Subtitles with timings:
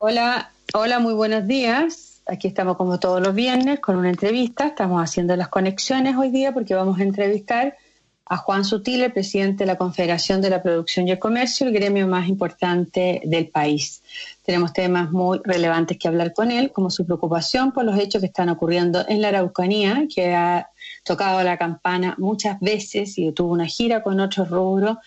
[0.00, 2.22] Hola, hola, muy buenos días.
[2.24, 4.68] Aquí estamos como todos los viernes con una entrevista.
[4.68, 7.76] Estamos haciendo las conexiones hoy día porque vamos a entrevistar
[8.24, 12.06] a Juan Sutil, presidente de la Confederación de la Producción y el Comercio, el gremio
[12.06, 14.00] más importante del país.
[14.44, 18.26] Tenemos temas muy relevantes que hablar con él, como su preocupación por los hechos que
[18.26, 20.70] están ocurriendo en la Araucanía, que ha
[21.04, 24.98] tocado la campana muchas veces y tuvo una gira con otros rubros,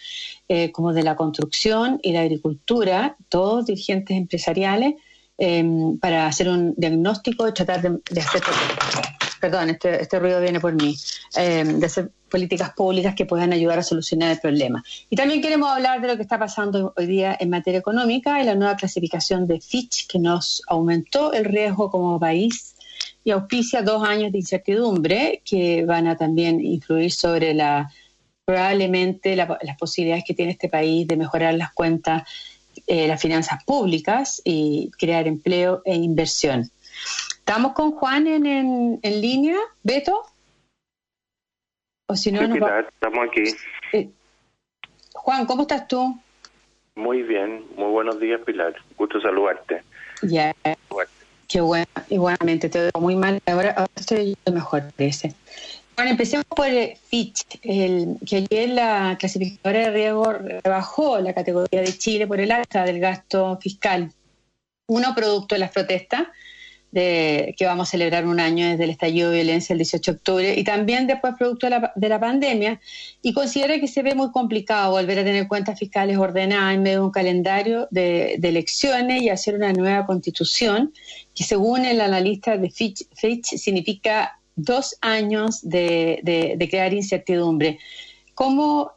[0.48, 4.96] eh, como de la construcción y la agricultura, todos dirigentes empresariales,
[5.38, 5.64] eh,
[6.00, 8.42] para hacer un diagnóstico y tratar de, hacer
[9.40, 10.96] perdón, este, este, ruido viene por mí,
[11.36, 14.84] eh, de hacer políticas públicas que puedan ayudar a solucionar el problema.
[15.10, 18.46] Y también queremos hablar de lo que está pasando hoy día en materia económica y
[18.46, 22.76] la nueva clasificación de Fitch que nos aumentó el riesgo como país
[23.24, 27.92] y auspicia dos años de incertidumbre que van a también influir sobre la
[28.46, 32.24] probablemente las posibilidades que tiene este país de mejorar las cuentas,
[32.88, 36.70] eh, las finanzas públicas y crear empleo e inversión.
[37.38, 40.26] ¿Estamos con Juan en, en, línea, Beto?
[42.08, 43.44] O si no, estamos aquí.
[43.94, 44.10] Eh,
[45.14, 46.20] Juan, ¿cómo estás tú?
[46.96, 48.76] Muy bien, muy buenos días, Pilar.
[48.98, 49.82] Gusto saludarte.
[50.24, 50.54] Ya,
[51.52, 55.34] qué bueno, igualmente, te veo muy mal, ahora, ahora estoy mejor, parece.
[55.96, 56.68] Bueno, empecemos por
[57.10, 62.52] Fitch, el, que ayer la clasificadora de riesgo rebajó la categoría de Chile por el
[62.52, 64.12] alza del gasto fiscal.
[64.88, 66.28] Uno, producto de las protestas,
[66.92, 70.16] de, que vamos a celebrar un año desde el estallido de violencia el 18 de
[70.18, 72.80] octubre y también después producto de la, pandemia
[73.22, 77.00] y considera que se ve muy complicado volver a tener cuentas fiscales ordenadas en medio
[77.00, 80.94] de un calendario de, elecciones y hacer una nueva constitución
[81.34, 87.80] que según el analista de Fitch, Fitch significa dos años de, de crear incertidumbre.
[88.36, 88.92] ¿Cómo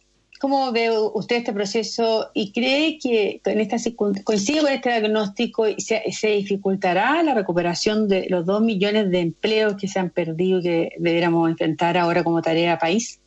[0.45, 5.81] ¿Cómo ve usted este proceso y cree que en esta coincide con este diagnóstico y
[5.81, 6.03] se,
[6.36, 10.89] dificultará la recuperación de los dos millones de empleos que se han perdido y que
[10.98, 13.23] debiéramos enfrentar ahora como tarea país?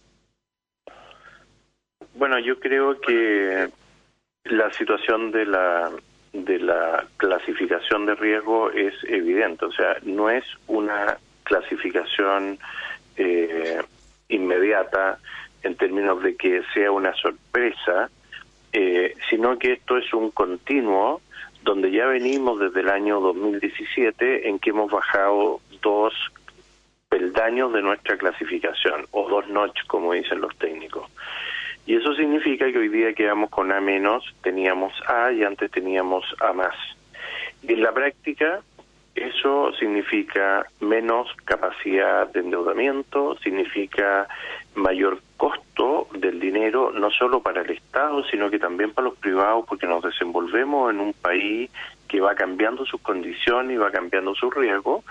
[2.14, 3.68] Bueno, yo creo que
[4.44, 5.90] la situación de la
[6.34, 12.60] de la clasificación de riesgo es evidente, o sea, no es una clasificación
[13.16, 13.82] eh,
[14.30, 15.18] inmediata
[15.64, 18.10] en términos de que sea una sorpresa,
[18.74, 21.22] eh, sino que esto es un continuo
[21.64, 26.14] donde ya venimos desde el año 2017 en que hemos bajado dos
[27.10, 31.10] peldaños de nuestra clasificación, o dos notches, como dicen los técnicos.
[31.86, 36.26] Y eso significa que hoy día quedamos con A menos, teníamos A y antes teníamos
[36.40, 36.76] A más.
[37.64, 38.62] Y en la práctica,
[39.18, 44.28] eso significa menos capacidad de endeudamiento, significa
[44.76, 49.66] mayor costo del dinero, no solo para el Estado, sino que también para los privados,
[49.68, 51.70] porque nos desenvolvemos en un país
[52.08, 55.04] que va cambiando sus condiciones y va cambiando su riesgo.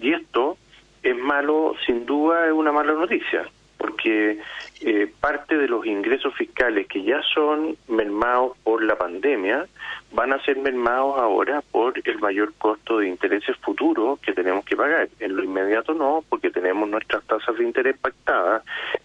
[0.00, 0.56] Y esto
[1.02, 4.38] es malo, sin duda es una mala noticia, porque
[4.80, 9.66] eh, parte de los ingresos fiscales que ya son mermados por la pandemia
[10.12, 14.76] van a ser mermados ahora por el mayor costo de intereses futuros que tenemos que
[14.76, 15.08] pagar.
[15.20, 18.62] En lo inmediato no, porque tenemos nuestras tasas de interés pactadas,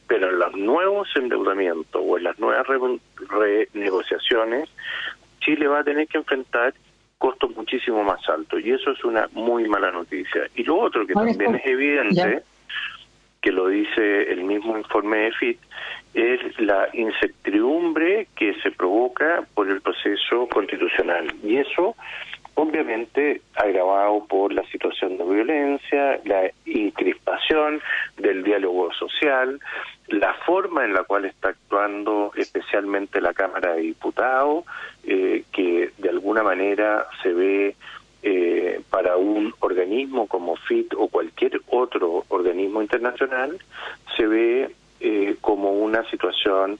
[0.07, 2.66] pero en los nuevos endeudamientos o en las nuevas
[3.29, 4.69] renegociaciones,
[5.39, 6.73] Chile va a tener que enfrentar
[7.17, 10.50] costos muchísimo más altos y eso es una muy mala noticia.
[10.56, 12.44] Y lo otro que también es evidente
[13.44, 15.59] que lo dice el mismo informe de FIT,
[16.14, 21.28] es la incertidumbre que se provoca por el proceso constitucional.
[21.44, 21.96] Y eso,
[22.56, 27.81] obviamente, agravado por la situación de violencia, la incrispación
[28.18, 29.60] del diálogo social,
[30.08, 34.64] la forma en la cual está actuando especialmente la Cámara de Diputados,
[35.04, 37.75] eh, que de alguna manera se ve
[38.23, 43.57] eh, para un organismo como FIT o cualquier otro organismo internacional
[44.16, 46.79] se ve eh, como una situación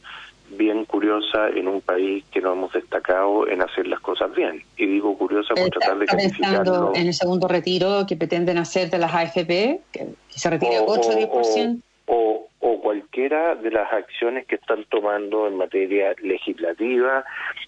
[0.52, 4.64] bien curiosa en un país que no hemos destacado en hacer las cosas bien.
[4.78, 8.98] Y digo curiosa por tratar de pensando en el segundo retiro que pretenden hacer de
[9.00, 11.78] las AFP, que, se retire 8 o 10%?
[11.78, 12.50] O, o
[12.82, 17.24] cualquiera de las acciones que están tomando en materia legislativa,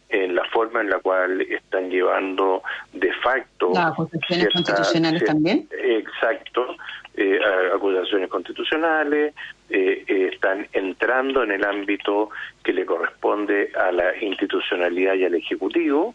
[0.10, 2.62] en la forma en la cual están llevando
[2.94, 3.72] de facto...
[3.74, 5.68] Las acusaciones constitucionales también.
[5.82, 6.76] Exacto,
[7.16, 7.40] eh,
[7.74, 9.34] acusaciones constitucionales,
[9.70, 12.30] eh, eh, están entrando en el ámbito
[12.64, 16.14] que le corresponde a la institucionalidad y al Ejecutivo,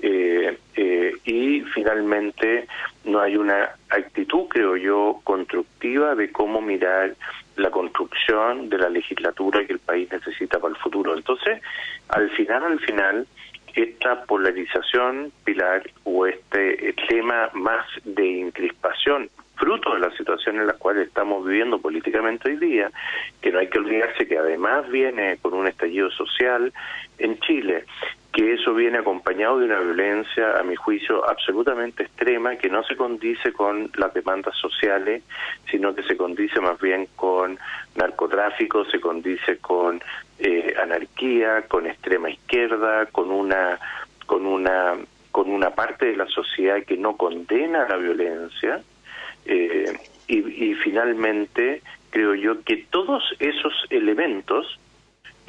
[0.00, 2.66] eh, eh, y finalmente
[3.04, 7.14] no hay una actitud, creo yo, constructiva de cómo mirar
[7.56, 11.16] la construcción de la legislatura que el país necesita para el futuro.
[11.16, 11.60] Entonces,
[12.08, 13.26] al final, al final,
[13.74, 19.30] esta polarización, Pilar, o este tema más de encrispación,
[19.60, 22.90] fruto de la situación en la cual estamos viviendo políticamente hoy día,
[23.42, 26.72] que no hay que olvidarse que además viene con un estallido social
[27.18, 27.84] en Chile,
[28.32, 32.96] que eso viene acompañado de una violencia, a mi juicio, absolutamente extrema, que no se
[32.96, 35.24] condice con las demandas sociales,
[35.70, 37.58] sino que se condice más bien con
[37.96, 40.00] narcotráfico, se condice con
[40.38, 43.80] eh, anarquía, con extrema izquierda, con una,
[44.26, 44.94] con una,
[45.32, 48.80] con una parte de la sociedad que no condena la violencia,
[49.44, 49.92] eh,
[50.28, 54.78] y, y finalmente creo yo que todos esos elementos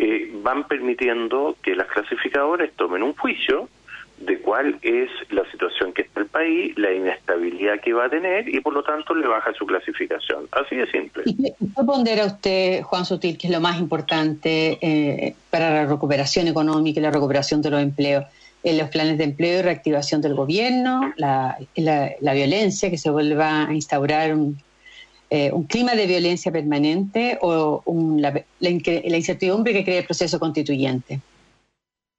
[0.03, 3.69] eh, van permitiendo que las clasificadoras tomen un juicio
[4.18, 8.50] de cuál es la situación que está el país, la inestabilidad que va a tener
[8.50, 10.48] y por lo tanto le baja su clasificación.
[10.53, 11.21] Así de simple.
[11.27, 17.00] ¿Y qué usted, Juan Sutil, que es lo más importante eh, para la recuperación económica
[17.00, 18.25] y la recuperación de los empleos?
[18.63, 23.68] En los planes de empleo y reactivación del gobierno, la, la violencia, que se vuelva
[23.68, 24.36] a instaurar
[25.33, 27.81] eh, un clima de violencia permanente o
[28.18, 31.22] la, incertidumbre que crea el proceso constituyente.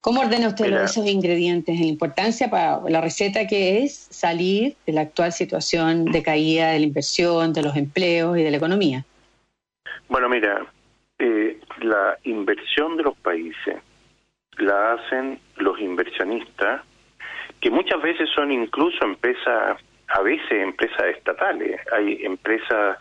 [0.00, 5.02] ¿Cómo ordena usted esos ingredientes en importancia para la receta que es salir de la
[5.02, 9.04] actual situación de caída de la inversión, de los empleos y de la economía?
[10.08, 10.64] Bueno, mira,
[11.18, 13.76] eh, la inversión de los países
[14.56, 16.80] la hacen los inversionistas,
[17.60, 19.76] que muchas veces son incluso empresas
[20.12, 21.80] a veces empresas estatales.
[21.92, 22.98] Hay empresas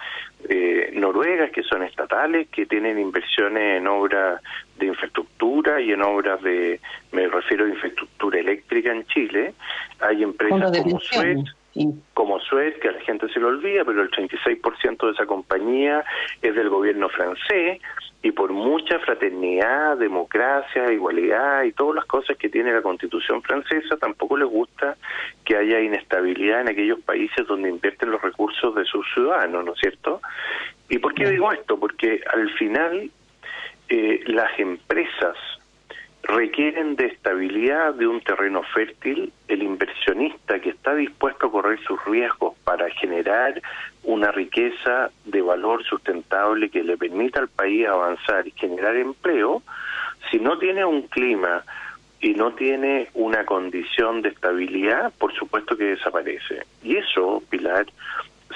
[0.50, 4.42] eh, noruegas que son estatales, que tienen inversiones en obras
[4.78, 6.80] de infraestructura y en obras de,
[7.12, 9.54] me refiero a infraestructura eléctrica en Chile.
[10.00, 11.40] Hay empresas como Suez,
[12.32, 16.06] como Suez, que a la gente se lo olvida, pero el 36% de esa compañía
[16.42, 17.82] es del gobierno francés
[18.24, 23.98] y por mucha fraternidad, democracia, igualdad y todas las cosas que tiene la constitución francesa,
[23.98, 24.96] tampoco les gusta
[25.44, 29.80] que haya inestabilidad en aquellos países donde invierten los recursos de sus ciudadanos, ¿no es
[29.80, 30.22] cierto?
[30.88, 31.78] ¿Y por qué digo esto?
[31.78, 33.12] Porque al final
[33.90, 35.36] eh, las empresas
[36.32, 42.04] requieren de estabilidad de un terreno fértil, el inversionista que está dispuesto a correr sus
[42.06, 43.62] riesgos para generar
[44.04, 49.62] una riqueza de valor sustentable que le permita al país avanzar y generar empleo,
[50.30, 51.64] si no tiene un clima
[52.20, 56.64] y no tiene una condición de estabilidad, por supuesto que desaparece.
[56.84, 57.88] Y eso, Pilar,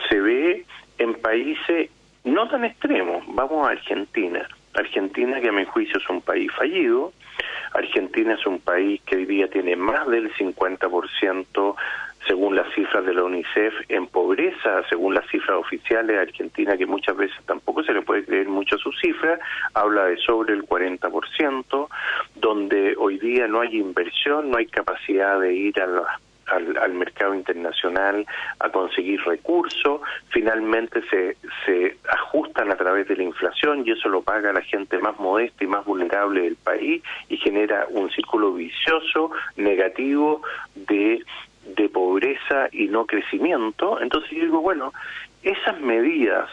[0.09, 0.65] se ve
[0.97, 1.89] en países
[2.23, 3.23] no tan extremos.
[3.27, 4.47] Vamos a Argentina.
[4.73, 7.13] Argentina, que a mi juicio es un país fallido,
[7.75, 11.75] Argentina es un país que hoy día tiene más del 50%
[12.27, 17.15] según las cifras de la UNICEF, en pobreza, según las cifras oficiales, Argentina, que muchas
[17.15, 19.39] veces tampoco se le puede creer mucho a sus cifras,
[19.73, 21.87] habla de sobre el 40%,
[22.35, 26.07] donde hoy día no hay inversión, no hay capacidad de ir a las
[26.47, 28.25] al, mercado internacional
[28.59, 34.21] a conseguir recursos, finalmente se, se ajustan a través de la inflación y eso lo
[34.21, 39.31] paga la gente más modesta y más vulnerable del país y genera un círculo vicioso
[39.57, 40.41] negativo
[40.75, 41.23] de,
[41.75, 44.01] de pobreza y no crecimiento.
[44.01, 44.93] Entonces yo digo, bueno,
[45.43, 46.49] esas medidas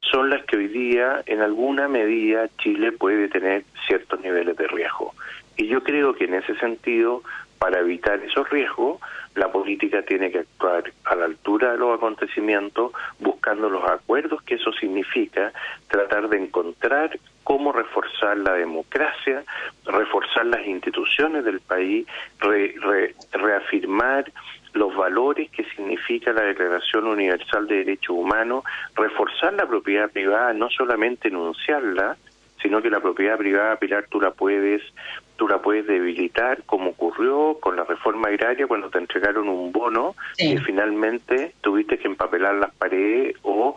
[0.00, 5.14] son las que hoy día, en alguna medida, Chile puede tener ciertos niveles de riesgo.
[5.56, 7.22] Y yo creo que en ese sentido,
[7.58, 9.00] para evitar esos riesgos,
[9.34, 14.56] la política tiene que actuar a la altura de los acontecimientos, buscando los acuerdos que
[14.56, 15.52] eso significa,
[15.88, 19.44] tratar de encontrar cómo reforzar la democracia,
[19.84, 22.06] reforzar las instituciones del país,
[23.32, 24.30] reafirmar
[24.72, 30.70] los valores que significa la Declaración Universal de Derechos Humanos, reforzar la propiedad privada, no
[30.70, 32.16] solamente enunciarla,
[32.62, 34.82] sino que la propiedad privada, Pilar, tú la puedes
[35.36, 40.14] tú la puedes debilitar, como ocurrió con la reforma agraria cuando te entregaron un bono
[40.36, 43.74] y finalmente tuviste que empapelar las paredes o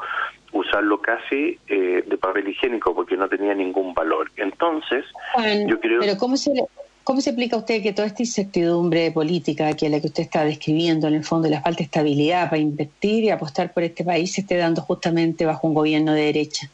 [0.51, 4.29] usarlo casi eh, de papel higiénico porque no tenía ningún valor.
[4.35, 5.05] Entonces,
[5.65, 6.01] yo creo...
[6.01, 6.51] Pero ¿cómo se,
[7.05, 11.07] ¿cómo se explica usted que toda esta incertidumbre política que la que usted está describiendo,
[11.07, 14.41] en el fondo, la falta de estabilidad para invertir y apostar por este país se
[14.41, 16.69] esté dando justamente bajo un gobierno de derecha?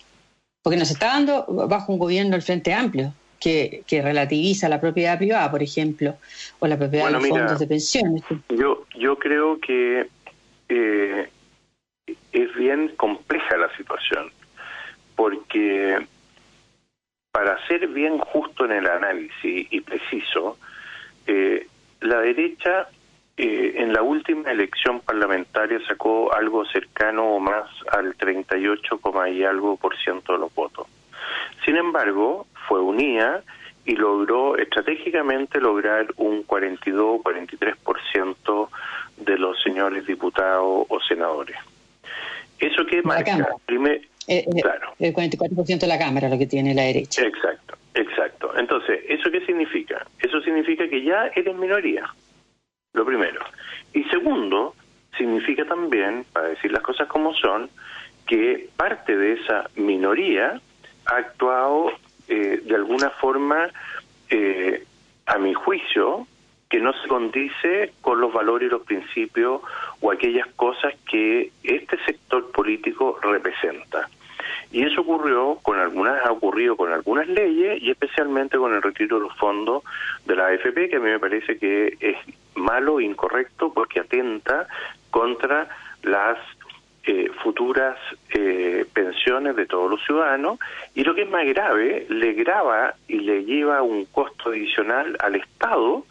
[0.61, 5.49] Porque nos está dando bajo un gobierno del Frente Amplio, que, relativiza la propiedad privada,
[5.49, 6.17] por ejemplo,
[6.59, 8.23] o la propiedad de los fondos de pensiones.
[8.49, 10.07] Yo, yo creo que
[10.67, 11.29] eh,
[12.31, 14.31] es bien compleja la situación,
[15.15, 16.05] porque
[17.31, 20.57] para ser bien justo en el análisis y preciso,
[21.27, 21.67] eh,
[22.01, 22.89] la derecha
[23.41, 28.99] eh, en la última elección parlamentaria sacó algo cercano o más al 38,
[29.31, 30.87] y algo por ciento de los votos.
[31.63, 33.41] Sin embargo, fue unida
[33.85, 38.69] y logró estratégicamente lograr un 42 43%
[39.15, 41.55] de los señores diputados o senadores.
[42.59, 43.55] ¿Eso qué marca?
[43.65, 44.95] Primer, eh, eh, claro.
[44.99, 47.25] El 44% de la Cámara lo que tiene la derecha.
[47.25, 48.51] Exacto, exacto.
[48.57, 50.05] Entonces, ¿eso qué significa?
[50.19, 52.13] Eso significa que ya eres minoría,
[52.93, 53.41] lo primero.
[53.93, 54.75] Y segundo,
[55.17, 57.69] significa también, para decir las cosas como son,
[58.25, 60.61] que parte de esa minoría
[61.05, 61.91] ha actuado
[62.27, 63.69] eh, de alguna forma,
[64.29, 64.85] eh,
[65.25, 66.27] a mi juicio,
[66.69, 69.61] que no se condice con los valores y los principios
[70.01, 74.07] o aquellas cosas que este sector político representa.
[74.71, 79.17] Y eso ocurrió con algunas, ha ocurrido con algunas leyes y especialmente con el retiro
[79.17, 79.83] de los fondos
[80.25, 82.17] de la AFP, que a mí me parece que es
[82.55, 84.67] malo incorrecto porque atenta
[85.09, 85.67] contra
[86.03, 86.37] las
[87.05, 87.97] eh, futuras
[88.35, 90.59] eh, pensiones de todos los ciudadanos.
[90.93, 95.35] Y lo que es más grave, le grava y le lleva un costo adicional al
[95.35, 96.05] Estado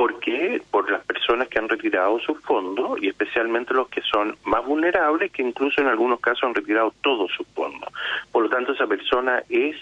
[0.00, 4.64] porque por las personas que han retirado sus fondos y especialmente los que son más
[4.64, 7.92] vulnerables que incluso en algunos casos han retirado todos sus fondos.
[8.32, 9.76] Por lo tanto, esa persona es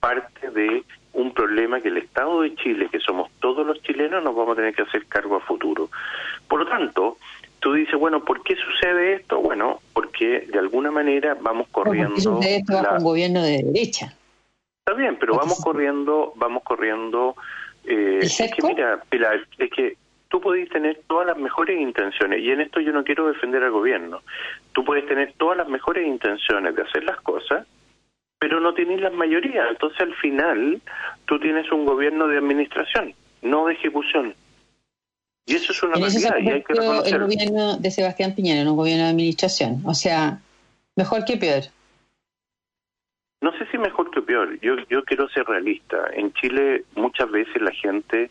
[0.00, 4.36] parte de un problema que el Estado de Chile, que somos todos los chilenos, nos
[4.36, 5.88] vamos a tener que hacer cargo a futuro.
[6.46, 7.16] Por lo tanto,
[7.60, 9.40] tú dices, bueno, ¿por qué sucede esto?
[9.40, 12.10] Bueno, porque de alguna manera vamos corriendo...
[12.10, 14.14] ¿Por qué sucede esto bajo un gobierno de derecha?
[14.86, 17.34] Está bien, pero vamos corriendo, vamos corriendo...
[17.86, 19.96] Eh, es que mira, Pilar, es que
[20.28, 23.70] tú puedes tener todas las mejores intenciones, y en esto yo no quiero defender al
[23.70, 24.22] gobierno,
[24.72, 27.66] tú puedes tener todas las mejores intenciones de hacer las cosas,
[28.38, 30.80] pero no tienes la mayoría, entonces al final
[31.26, 34.34] tú tienes un gobierno de administración, no de ejecución.
[35.46, 38.76] Y eso es una realidad y hay que El gobierno de Sebastián Piñera en un
[38.76, 39.82] gobierno de administración.
[39.84, 40.40] O sea,
[40.96, 41.64] mejor que peor.
[43.44, 44.58] No sé si mejor que peor.
[44.60, 46.08] Yo, yo quiero ser realista.
[46.14, 48.30] En Chile muchas veces la gente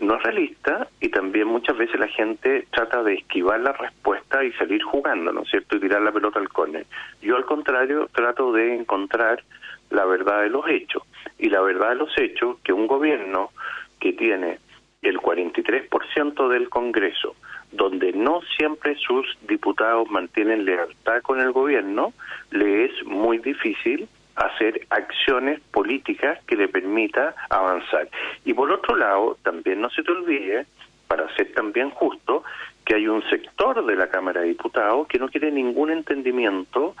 [0.00, 4.52] no es realista y también muchas veces la gente trata de esquivar la respuesta y
[4.52, 5.76] salir jugando, ¿no es cierto?
[5.76, 6.84] Y tirar la pelota al córner.
[7.22, 9.42] Yo al contrario trato de encontrar
[9.88, 11.04] la verdad de los hechos.
[11.38, 13.52] Y la verdad de los hechos que un gobierno
[13.98, 14.58] que tiene
[15.00, 17.34] el 43% del Congreso,
[17.72, 22.12] donde no siempre sus diputados mantienen lealtad con el gobierno,
[22.50, 24.06] le es muy difícil
[24.40, 28.08] hacer acciones políticas que le permita avanzar.
[28.44, 30.66] Y por otro lado, también no se te olvide,
[31.08, 32.44] para ser también justo,
[32.84, 36.94] que hay un sector de la Cámara de Diputados que no quiere ningún entendimiento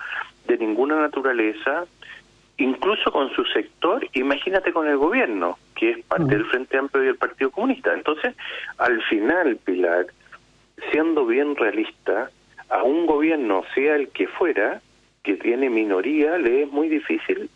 [0.46, 1.86] de ninguna naturaleza
[2.60, 7.08] incluso con su sector, imagínate con el gobierno, que es parte del Frente Amplio y
[7.08, 7.92] el Partido Comunista.
[7.94, 8.36] Entonces,
[8.76, 10.06] al final, Pilar,
[10.92, 12.30] siendo bien realista,
[12.68, 14.80] a un gobierno, sea el que fuera,
[15.22, 17.50] que tiene minoría, le es muy difícil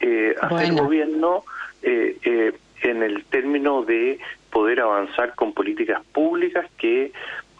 [0.00, 1.44] eh, hacer gobierno
[1.82, 2.52] eh, eh,
[2.82, 4.18] en el término de
[4.50, 7.12] poder avanzar con políticas públicas que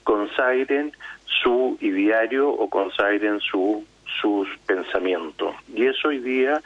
[0.04, 0.92] consagren
[1.24, 3.84] su ideario o consagren su
[4.20, 5.54] sus pensamientos.
[5.72, 6.60] Y eso hoy día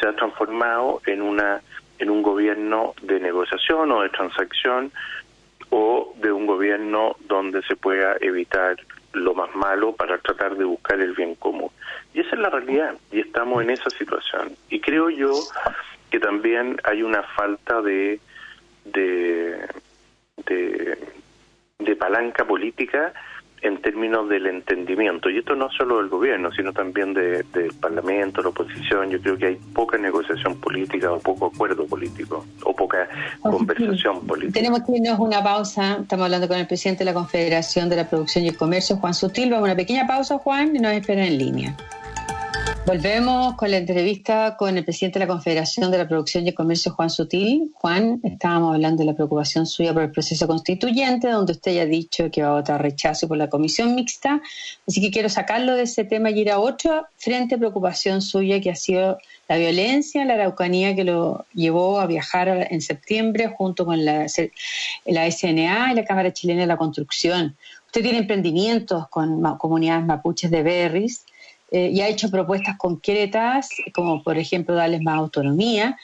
[0.00, 1.60] se ha transformado en una
[1.98, 4.92] en un gobierno de negociación o de transacción
[5.70, 8.76] o de un gobierno donde se pueda evitar
[9.18, 11.70] lo más malo para tratar de buscar el bien común.
[12.14, 14.52] Y esa es la realidad y estamos en esa situación.
[14.70, 15.32] Y creo yo
[16.10, 18.20] que también hay una falta de
[18.92, 19.58] de,
[20.46, 23.12] de, palanca política
[23.62, 25.30] en términos del entendimiento.
[25.30, 27.44] Y esto no solo del gobierno, sino también del
[27.80, 29.10] Parlamento, la oposición.
[29.10, 33.08] Yo creo que hay poca negociación política o poco acuerdo político o poca
[33.42, 34.54] conversación política.
[34.54, 35.98] Tenemos que irnos una pausa.
[36.00, 39.14] Estamos hablando con el presidente de la Confederación de la Producción y el Comercio, Juan
[39.14, 39.50] Sutil.
[39.50, 41.76] Vamos a una pequeña pausa, Juan, y nos esperan en línea.
[42.88, 46.54] Volvemos con la entrevista con el presidente de la Confederación de la Producción y el
[46.54, 47.70] Comercio, Juan Sutil.
[47.74, 51.84] Juan, estábamos hablando de la preocupación suya por el proceso constituyente, donde usted ya ha
[51.84, 54.40] dicho que va a votar rechazo por la comisión mixta.
[54.86, 58.58] Así que quiero sacarlo de ese tema y ir a otro frente a preocupación suya,
[58.62, 59.18] que ha sido
[59.48, 64.24] la violencia en la Araucanía que lo llevó a viajar en septiembre junto con la,
[65.04, 67.54] la SNA y la Cámara Chilena de la Construcción.
[67.84, 71.26] Usted tiene emprendimientos con comunidades mapuches de Berris
[71.70, 75.96] eh, y ha hecho propuestas concretas, como por ejemplo darles más autonomía.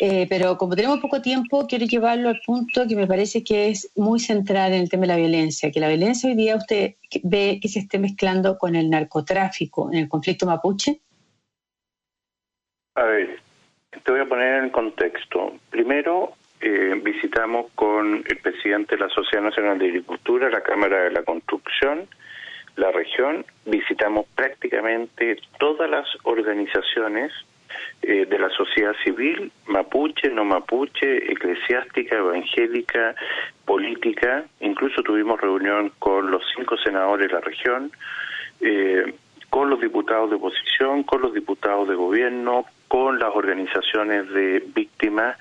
[0.00, 3.90] Eh, pero como tenemos poco tiempo, quiero llevarlo al punto que me parece que es
[3.96, 6.94] muy central en el tema de la violencia, que la violencia hoy día usted
[7.24, 11.00] ve que se esté mezclando con el narcotráfico en el conflicto mapuche.
[12.94, 13.40] A ver,
[13.90, 15.54] te voy a poner en contexto.
[15.70, 21.10] Primero, eh, visitamos con el presidente de la Sociedad Nacional de Agricultura, la Cámara de
[21.10, 22.08] la Construcción,
[22.78, 27.32] la región, visitamos prácticamente todas las organizaciones
[28.02, 33.14] eh, de la sociedad civil, mapuche, no mapuche, eclesiástica, evangélica,
[33.64, 34.44] política.
[34.60, 37.90] Incluso tuvimos reunión con los cinco senadores de la región,
[38.60, 39.12] eh,
[39.50, 45.36] con los diputados de oposición, con los diputados de gobierno, con las organizaciones de víctimas,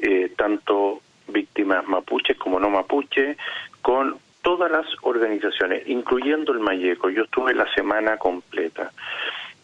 [0.00, 3.36] eh, tanto víctimas mapuches como no mapuche,
[3.80, 4.18] con
[4.50, 7.08] todas las organizaciones, incluyendo el Mayeco.
[7.08, 8.90] Yo estuve la semana completa.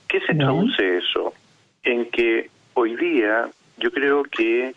[0.06, 1.34] ¿Qué se traduce eso?
[1.82, 4.76] En que hoy día yo creo que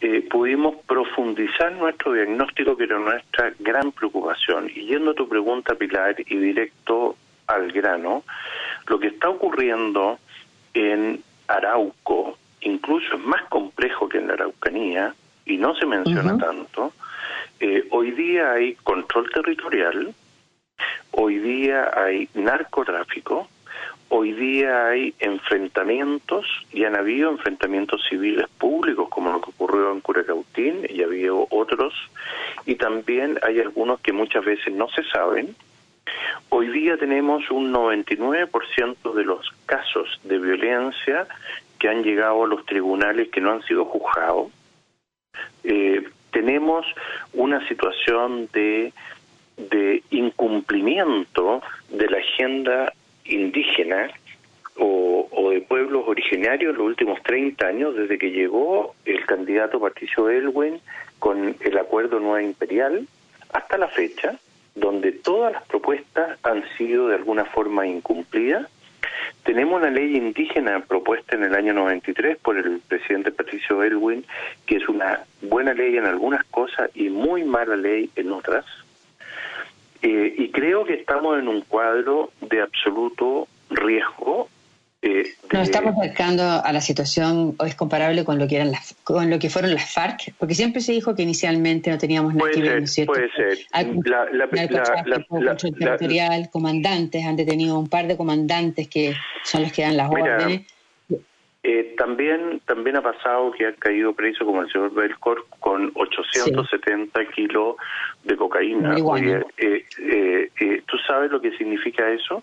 [0.00, 4.70] eh, pudimos profundizar nuestro diagnóstico, que era nuestra gran preocupación.
[4.74, 8.22] Y yendo a tu pregunta, Pilar, y directo al grano,
[8.86, 10.18] lo que está ocurriendo
[10.72, 15.14] en Arauco, incluso es más complejo que en la Araucanía,
[15.44, 16.94] y no se menciona tanto,
[17.60, 20.14] eh, hoy día hay control territorial,
[21.10, 23.48] hoy día hay narcotráfico,
[24.08, 30.00] hoy día hay enfrentamientos y han habido enfrentamientos civiles públicos como lo que ocurrió en
[30.00, 31.92] Curacautín y había otros
[32.64, 35.54] y también hay algunos que muchas veces no se saben.
[36.48, 41.26] Hoy día tenemos un 99% de los casos de violencia
[41.78, 44.48] que han llegado a los tribunales que no han sido juzgados.
[45.62, 46.86] Eh, tenemos
[47.32, 48.92] una situación de,
[49.56, 52.92] de incumplimiento de la agenda
[53.24, 54.10] indígena
[54.76, 60.80] o, de pueblos originarios los últimos 30 años, desde que llegó el candidato Patricio Elwin
[61.18, 63.06] con el acuerdo Nueva Imperial,
[63.52, 64.36] hasta la fecha,
[64.74, 68.68] donde todas las propuestas han sido de alguna forma incumplidas.
[69.44, 74.24] Tenemos una ley indígena propuesta en el año 93 por el presidente Patricio Elwin,
[74.66, 78.64] que es una buena ley en algunas cosas y muy mala ley en otras.
[80.02, 84.48] Eh, y creo que estamos en un cuadro de absoluto riesgo.
[85.02, 88.94] Eh, Nos estamos acercando a la situación, o es comparable con lo que eran las,
[89.02, 92.50] con lo que fueron las FARC, porque siempre se dijo que inicialmente no teníamos nada
[92.50, 93.58] que ver, ¿no Puede ser.
[94.04, 94.48] la, la,
[95.40, 100.10] la, territorial, comandantes, han detenido un par de comandantes que son los que dan las
[100.10, 100.66] órdenes
[101.62, 107.22] eh, también también ha pasado que ha caído preso como el señor Belcor con 870
[107.26, 107.76] kilos
[108.24, 108.96] de cocaína.
[108.96, 112.42] Eh, eh, eh, ¿Tú sabes lo que significa eso?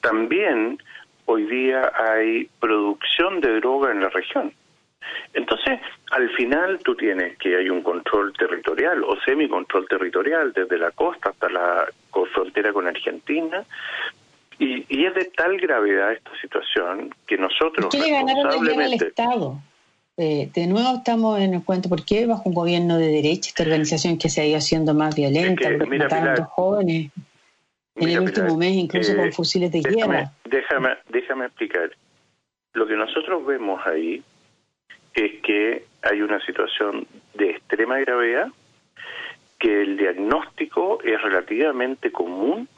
[0.00, 0.78] También
[1.26, 4.52] hoy día hay producción de droga en la región.
[5.34, 10.90] Entonces, al final tú tienes que hay un control territorial o semi-control territorial desde la
[10.90, 11.86] costa hasta la
[12.32, 13.64] frontera con Argentina,
[14.58, 19.60] y, y, es de tal gravedad esta situación que nosotros ¿Qué le ganaron al Estado?
[20.16, 23.64] Eh, de nuevo estamos en el cuento, ¿por qué bajo un gobierno de derecha, esta
[23.64, 27.10] organización que se ha ido haciendo más violenta, es que, jóvenes
[27.96, 30.32] en el último mes, incluso con eh, fusiles de guerra?
[30.44, 31.90] Déjame, déjame explicar.
[32.74, 34.22] Lo que nosotros vemos ahí
[35.14, 38.48] es que hay una situación de extrema gravedad,
[39.58, 42.68] que el diagnóstico es relativamente común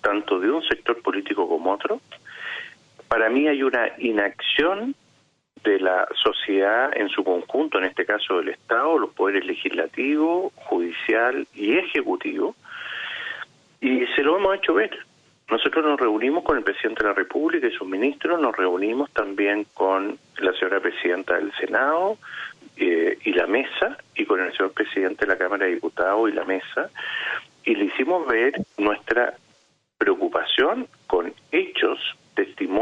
[0.00, 2.00] tanto de un sector político como otro.
[3.08, 4.94] Para mí hay una inacción
[5.64, 11.46] de la sociedad en su conjunto, en este caso del Estado, los poderes legislativo, judicial
[11.54, 12.54] y ejecutivo,
[13.80, 14.90] y se lo hemos hecho ver.
[15.50, 19.66] Nosotros nos reunimos con el presidente de la República y sus ministros, nos reunimos también
[19.74, 22.18] con la señora presidenta del Senado
[22.76, 26.34] eh, y la mesa, y con el señor presidente de la Cámara de Diputados y
[26.34, 26.90] la mesa,
[27.64, 29.34] y le hicimos ver nuestra
[29.98, 31.98] preocupación con hechos,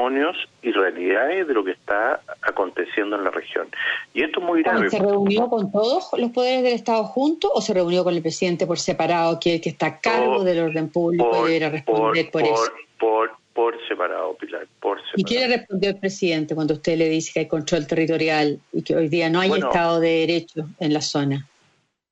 [0.08, 3.68] testimonios y realidades de lo que está aconteciendo en la región.
[4.14, 4.90] Y esto es muy grave.
[4.90, 8.66] ¿Se reunió con todos los poderes del Estado juntos o se reunió con el presidente
[8.66, 12.72] por separado, que, que está a cargo del orden público y debe responder por, eso?
[12.98, 15.16] Por, por separado, Pilar, por separado.
[15.16, 18.82] ¿Y qué le respondió el presidente cuando usted le dice que hay control territorial y
[18.82, 21.46] que hoy día no hay Estado de Derecho en la zona?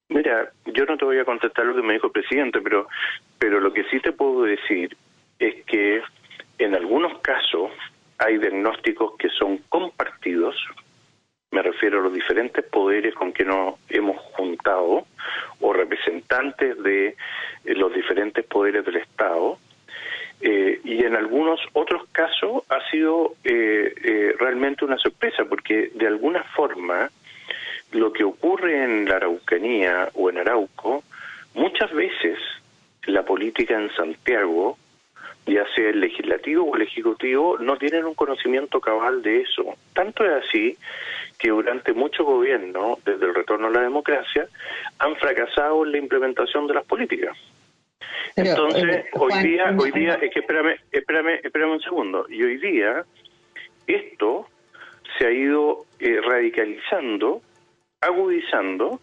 [0.08, 2.86] Mira, yo no te voy a contestar lo que me dijo el presidente, pero,
[3.40, 4.96] pero lo que sí te puedo decir
[5.38, 6.00] es que
[6.58, 7.70] en algunos casos
[8.18, 10.56] hay diagnósticos que son compartidos,
[11.50, 15.06] me refiero a los diferentes poderes con que nos hemos juntado,
[15.60, 17.14] o representantes de eh,
[17.74, 19.58] los diferentes poderes del Estado,
[20.40, 26.42] eh, y en algunos otros casos ha sido eh, realmente una sorpresa, porque de alguna
[26.42, 27.10] forma
[27.92, 31.04] lo que ocurre en la Araucanía o en Arauco,
[31.54, 32.38] muchas veces
[33.06, 34.76] la política en Santiago,
[35.46, 39.76] ya sea el legislativo o el ejecutivo, no tienen un conocimiento cabal de eso.
[39.94, 40.76] Tanto es así
[41.38, 44.48] que durante mucho gobierno, desde el retorno a la democracia,
[44.98, 47.36] han fracasado en la implementación de las políticas.
[48.34, 52.58] Entonces, eh, hoy día, hoy día, es que espérame, espérame, espérame un segundo, y hoy
[52.58, 53.04] día
[53.86, 54.48] esto
[55.16, 57.40] se ha ido eh, radicalizando,
[58.00, 59.00] agudizando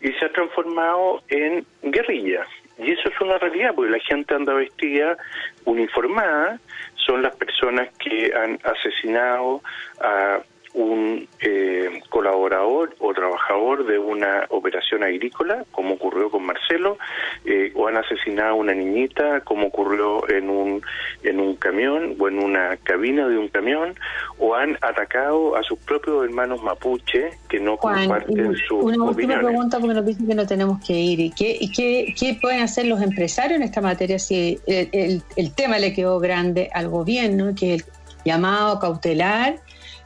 [0.00, 2.44] y se ha transformado en guerrilla.
[2.78, 5.16] Y eso es una realidad, porque la gente anda vestida
[5.64, 6.58] uniformada,
[6.94, 9.62] son las personas que han asesinado
[10.00, 10.40] a
[10.76, 16.98] un eh, colaborador o trabajador de una operación agrícola, como ocurrió con Marcelo,
[17.46, 20.82] eh, o han asesinado a una niñita, como ocurrió en un,
[21.22, 23.94] en un camión o en una cabina de un camión,
[24.38, 29.80] o han atacado a sus propios hermanos mapuche que no comparten su Una última pregunta
[29.80, 31.20] porque nos dicen que no tenemos que ir.
[31.20, 35.22] ¿Y qué, y qué, qué pueden hacer los empresarios en esta materia si el, el,
[35.36, 37.92] el tema le quedó grande al gobierno, que es el
[38.26, 39.56] llamado cautelar?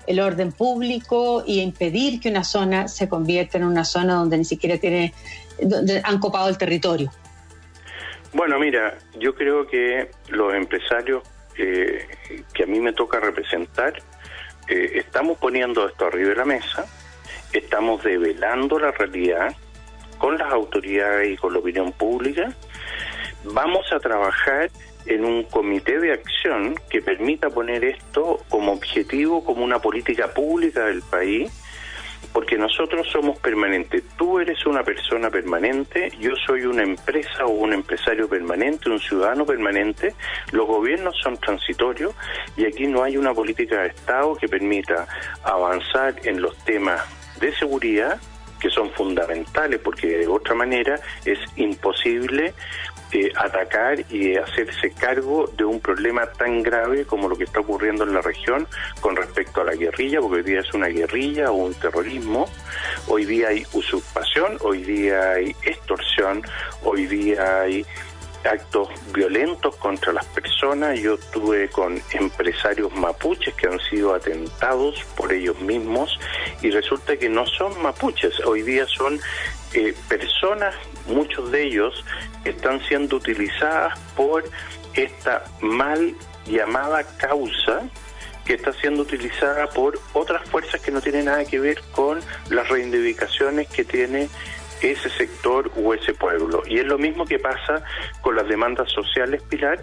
[0.06, 4.44] El orden público y impedir que una zona se convierta en una zona donde ni
[4.44, 5.12] siquiera tiene,
[5.60, 7.10] donde han copado el territorio.
[8.32, 11.22] Bueno, mira, yo creo que los empresarios
[11.56, 12.06] eh,
[12.54, 13.94] que a mí me toca representar,
[14.68, 16.86] eh, estamos poniendo esto arriba de la mesa,
[17.52, 19.54] estamos develando la realidad
[20.18, 22.54] con las autoridades y con la opinión pública,
[23.44, 24.70] vamos a trabajar
[25.10, 30.86] en un comité de acción que permita poner esto como objetivo, como una política pública
[30.86, 31.50] del país,
[32.32, 34.04] porque nosotros somos permanentes.
[34.16, 39.44] Tú eres una persona permanente, yo soy una empresa o un empresario permanente, un ciudadano
[39.44, 40.14] permanente,
[40.52, 42.14] los gobiernos son transitorios
[42.56, 45.08] y aquí no hay una política de Estado que permita
[45.42, 47.02] avanzar en los temas
[47.40, 48.20] de seguridad
[48.60, 52.54] que son fundamentales porque de otra manera es imposible
[53.12, 58.04] eh, atacar y hacerse cargo de un problema tan grave como lo que está ocurriendo
[58.04, 58.66] en la región
[59.00, 62.48] con respecto a la guerrilla, porque hoy día es una guerrilla o un terrorismo,
[63.08, 66.42] hoy día hay usurpación, hoy día hay extorsión,
[66.82, 67.84] hoy día hay
[68.44, 70.98] actos violentos contra las personas.
[71.00, 76.18] Yo estuve con empresarios mapuches que han sido atentados por ellos mismos
[76.62, 79.20] y resulta que no son mapuches, hoy día son
[79.74, 80.74] eh, personas,
[81.06, 82.04] muchos de ellos,
[82.44, 84.44] están siendo utilizadas por
[84.94, 86.14] esta mal
[86.46, 87.82] llamada causa
[88.44, 92.68] que está siendo utilizada por otras fuerzas que no tienen nada que ver con las
[92.68, 94.28] reivindicaciones que tiene
[94.82, 96.62] ese sector o ese pueblo.
[96.66, 97.84] Y es lo mismo que pasa
[98.20, 99.82] con las demandas sociales, Pilar,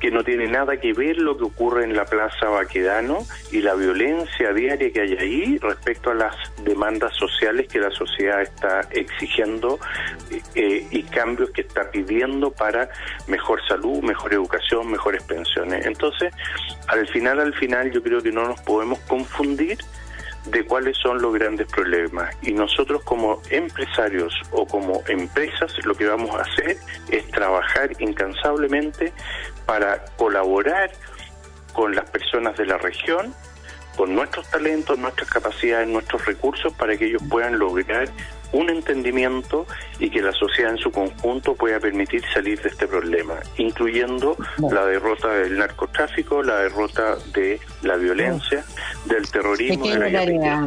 [0.00, 3.18] que no tiene nada que ver lo que ocurre en la Plaza Baquedano
[3.50, 8.42] y la violencia diaria que hay ahí respecto a las demandas sociales que la sociedad
[8.42, 9.78] está exigiendo
[10.54, 12.88] eh, y cambios que está pidiendo para
[13.26, 15.84] mejor salud, mejor educación, mejores pensiones.
[15.86, 16.32] Entonces,
[16.88, 19.78] al final, al final, yo creo que no nos podemos confundir
[20.50, 22.34] de cuáles son los grandes problemas.
[22.42, 26.76] Y nosotros como empresarios o como empresas lo que vamos a hacer
[27.10, 29.12] es trabajar incansablemente
[29.66, 30.90] para colaborar
[31.72, 33.34] con las personas de la región,
[33.96, 38.08] con nuestros talentos, nuestras capacidades, nuestros recursos para que ellos puedan lograr
[38.52, 39.66] un entendimiento
[39.98, 44.36] y que la sociedad en su conjunto pueda permitir salir de este problema, incluyendo
[44.70, 48.64] la derrota del narcotráfico, la derrota de la violencia,
[49.06, 49.84] del terrorismo.
[49.84, 50.66] Pequeña tarea,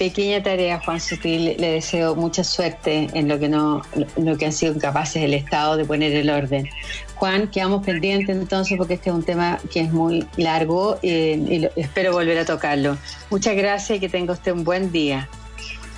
[0.00, 1.56] pequeña tarea, Juan Sutil.
[1.58, 3.82] Le deseo mucha suerte en lo que no,
[4.16, 6.70] lo que han sido capaces el Estado de poner el orden.
[7.16, 11.80] Juan, quedamos pendientes entonces porque este es un tema que es muy largo eh, y
[11.80, 12.96] espero volver a tocarlo.
[13.28, 15.28] Muchas gracias y que tenga usted un buen día.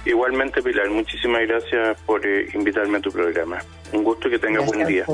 [0.05, 3.59] Igualmente, Pilar, muchísimas gracias por eh, invitarme a tu programa.
[3.93, 5.05] Un gusto que tenga buen día.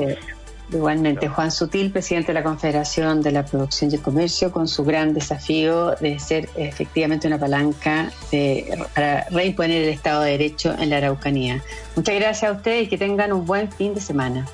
[0.71, 4.83] Igualmente, Juan Sutil, presidente de la Confederación de la Producción y el Comercio, con su
[4.83, 8.11] gran desafío de ser efectivamente una palanca
[8.93, 11.63] para reimponer el Estado de Derecho en la Araucanía.
[11.95, 14.45] Muchas gracias a ustedes y que tengan un buen fin de semana.